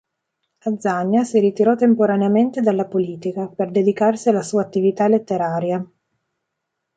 Azaña 0.67 1.23
si 1.25 1.39
ritirò 1.39 1.75
temporaneamente 1.75 2.59
dalla 2.61 2.85
politica 2.85 3.45
per 3.47 3.69
dedicarsi 3.69 4.29
alla 4.29 4.41
sua 4.41 4.63
attività 4.63 5.07
letteraria. 5.07 5.85